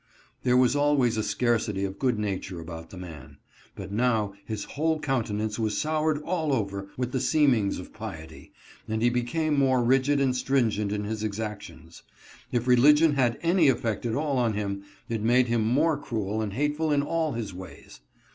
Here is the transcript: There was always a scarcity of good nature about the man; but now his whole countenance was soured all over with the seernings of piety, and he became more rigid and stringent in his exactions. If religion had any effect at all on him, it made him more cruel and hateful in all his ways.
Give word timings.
There 0.41 0.57
was 0.57 0.75
always 0.75 1.15
a 1.15 1.21
scarcity 1.21 1.83
of 1.85 1.99
good 1.99 2.17
nature 2.17 2.59
about 2.59 2.89
the 2.89 2.97
man; 2.97 3.37
but 3.75 3.91
now 3.91 4.33
his 4.47 4.63
whole 4.63 4.99
countenance 4.99 5.59
was 5.59 5.77
soured 5.77 6.19
all 6.23 6.51
over 6.53 6.89
with 6.97 7.11
the 7.11 7.19
seernings 7.19 7.77
of 7.77 7.93
piety, 7.93 8.51
and 8.87 9.03
he 9.03 9.11
became 9.11 9.59
more 9.59 9.83
rigid 9.83 10.19
and 10.19 10.35
stringent 10.35 10.91
in 10.91 11.03
his 11.03 11.23
exactions. 11.23 12.01
If 12.51 12.65
religion 12.65 13.13
had 13.13 13.37
any 13.43 13.67
effect 13.67 14.03
at 14.07 14.15
all 14.15 14.39
on 14.39 14.53
him, 14.53 14.81
it 15.07 15.21
made 15.21 15.45
him 15.49 15.67
more 15.67 15.99
cruel 15.99 16.41
and 16.41 16.53
hateful 16.53 16.91
in 16.91 17.03
all 17.03 17.33
his 17.33 17.53
ways. 17.53 17.99